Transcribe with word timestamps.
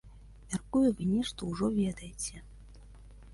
Мяркую, 0.53 0.81
вы 0.97 1.03
нешта 1.11 1.39
ўжо 1.51 1.69
ведаеце. 1.83 2.33